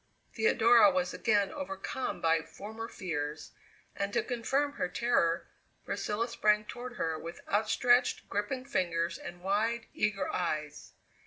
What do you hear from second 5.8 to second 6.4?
Priscilla